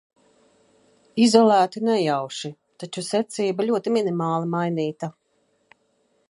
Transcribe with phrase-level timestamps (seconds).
[1.25, 2.51] Izlozēti nejauši,
[2.85, 5.13] taču secība ļoti minimāli mainīta.